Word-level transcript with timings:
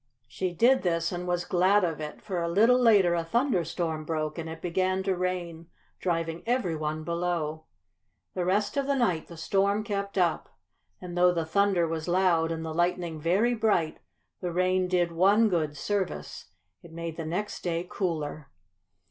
She 0.27 0.51
did 0.51 0.81
this 0.81 1.11
and 1.11 1.27
was 1.27 1.45
glad 1.45 1.83
of 1.83 1.99
it, 2.01 2.23
for 2.23 2.41
a 2.41 2.49
little 2.49 2.79
later 2.79 3.13
a 3.13 3.23
thunderstorm 3.23 4.03
broke, 4.03 4.39
and 4.39 4.49
it 4.49 4.59
began 4.59 5.03
to 5.03 5.15
rain, 5.15 5.67
driving 5.99 6.41
every 6.47 6.75
one 6.75 7.03
below. 7.03 7.65
The 8.33 8.43
rest 8.43 8.77
of 8.77 8.87
the 8.87 8.95
night 8.95 9.27
the 9.27 9.37
storm 9.37 9.83
kept 9.83 10.17
up, 10.17 10.57
and 10.99 11.15
though 11.15 11.31
the 11.31 11.45
thunder 11.45 11.87
was 11.87 12.07
loud 12.07 12.51
and 12.51 12.65
the 12.65 12.73
lightning 12.73 13.19
very 13.21 13.53
bright, 13.53 13.99
the 14.39 14.51
rain 14.51 14.87
did 14.87 15.11
one 15.11 15.49
good 15.49 15.77
service 15.77 16.45
it 16.81 16.91
made 16.91 17.15
the 17.15 17.23
next 17.27 17.61
day 17.61 17.85
cooler. 17.87 18.49